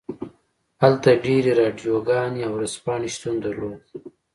[0.81, 3.81] هلته ډیرې راډیوګانې او ورځپاڼې شتون درلود